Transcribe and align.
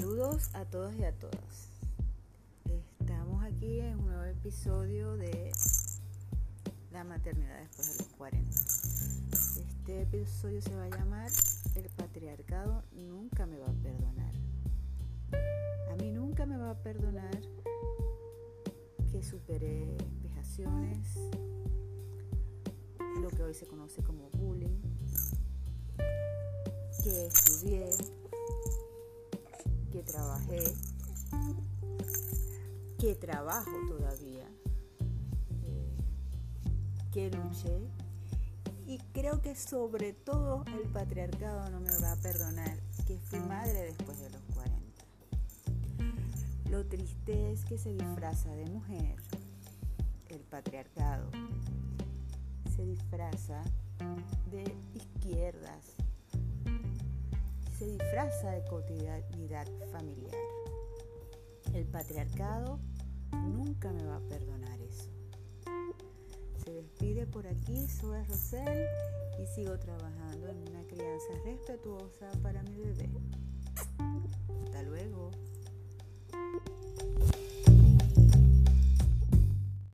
Saludos 0.00 0.48
a 0.54 0.64
todos 0.64 0.96
y 0.96 1.04
a 1.04 1.12
todas. 1.12 1.68
Estamos 3.00 3.44
aquí 3.44 3.80
en 3.80 3.98
un 3.98 4.06
nuevo 4.06 4.24
episodio 4.24 5.14
de 5.18 5.52
la 6.90 7.04
maternidad 7.04 7.60
después 7.60 7.98
de 7.98 8.04
los 8.04 8.12
40. 8.14 8.50
Este 8.50 10.00
episodio 10.00 10.62
se 10.62 10.74
va 10.74 10.84
a 10.84 10.88
llamar 10.88 11.30
El 11.74 11.90
patriarcado 11.90 12.82
nunca 12.92 13.44
me 13.44 13.58
va 13.58 13.66
a 13.66 13.74
perdonar. 13.74 14.32
A 15.92 15.96
mí 15.96 16.10
nunca 16.12 16.46
me 16.46 16.56
va 16.56 16.70
a 16.70 16.82
perdonar 16.82 17.38
que 19.12 19.22
superé 19.22 19.98
vejaciones, 20.22 21.14
lo 23.20 23.28
que 23.28 23.42
hoy 23.42 23.52
se 23.52 23.66
conoce 23.66 24.02
como 24.02 24.30
bullying, 24.30 24.80
que 27.04 27.26
estudié, 27.26 27.90
trabajé, 30.60 31.54
que 32.98 33.14
trabajo 33.14 33.70
todavía, 33.88 34.46
eh, 35.64 35.96
que 37.12 37.30
luché 37.30 37.88
y 38.86 38.98
creo 39.12 39.40
que 39.40 39.54
sobre 39.54 40.12
todo 40.12 40.64
el 40.66 40.88
patriarcado 40.88 41.70
no 41.70 41.80
me 41.80 41.96
va 42.00 42.12
a 42.12 42.16
perdonar 42.16 42.76
que 43.06 43.18
fui 43.18 43.38
madre 43.38 43.82
después 43.84 44.18
de 44.20 44.30
los 44.30 44.42
40. 44.54 44.80
Lo 46.70 46.84
triste 46.86 47.52
es 47.52 47.64
que 47.64 47.78
se 47.78 47.92
disfraza 47.92 48.50
de 48.54 48.66
mujer 48.66 49.16
el 50.28 50.40
patriarcado, 50.40 51.30
se 52.76 52.84
disfraza 52.84 53.62
de 54.50 54.74
izquierdas, 54.94 55.94
se 57.80 57.86
disfraza 57.86 58.50
de 58.50 58.62
cotidianidad 58.64 59.66
familiar. 59.90 60.34
El 61.72 61.86
patriarcado 61.86 62.78
nunca 63.32 63.90
me 63.90 64.04
va 64.04 64.16
a 64.16 64.20
perdonar 64.28 64.78
eso. 64.82 65.08
Se 66.62 66.72
despide 66.72 67.26
por 67.26 67.46
aquí 67.46 67.88
Zoe 67.88 68.22
Rosel 68.24 68.86
y 69.42 69.46
sigo 69.46 69.78
trabajando 69.78 70.48
en 70.48 70.58
una 70.68 70.82
crianza 70.88 71.32
respetuosa 71.42 72.30
para 72.42 72.62
mi 72.64 72.76
bebé. 72.80 73.08